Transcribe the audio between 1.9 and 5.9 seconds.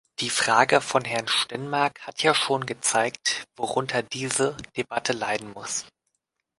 hat ja schon gezeigt, worunter diese Debatte leiden muss.